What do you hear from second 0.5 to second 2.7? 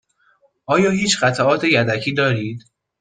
آیا هیچ قطعات یدکی دارید؟